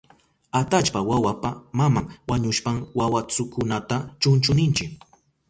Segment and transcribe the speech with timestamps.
[0.59, 4.85] Atallpa wawapa maman wañushpan wawastukunata chunchu ninchi.